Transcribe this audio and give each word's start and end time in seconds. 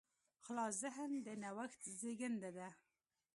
خلاص 0.43 0.73
ذهن 0.83 1.11
د 1.25 1.27
نوښت 1.43 1.81
زېږنده 1.99 2.49
دی. 2.57 2.69